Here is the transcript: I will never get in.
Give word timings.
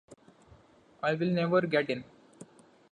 I 1.03 1.13
will 1.13 1.27
never 1.29 1.61
get 1.61 1.91
in. 1.91 2.03